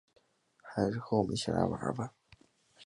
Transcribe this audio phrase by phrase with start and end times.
[0.63, 2.11] 还是和我们一起来玩吧